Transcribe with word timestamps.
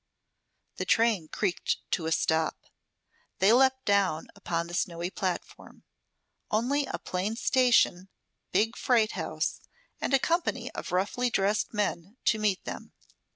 The 0.77 0.85
train 0.85 1.27
creaked 1.27 1.77
to 1.91 2.07
a 2.07 2.11
stop. 2.11 2.65
They 3.37 3.53
leaped 3.53 3.85
down 3.85 4.29
upon 4.35 4.65
the 4.65 4.73
snowy 4.73 5.11
platform. 5.11 5.83
Only 6.49 6.87
a 6.87 6.97
plain 6.97 7.35
station, 7.35 8.09
big 8.51 8.75
freight 8.75 9.11
house, 9.11 9.61
and 9.99 10.15
a 10.15 10.17
company 10.17 10.71
of 10.71 10.91
roughly 10.91 11.29
dressed 11.29 11.71
men 11.71 12.17
to 12.25 12.39
meet 12.39 12.65
them. 12.65 12.93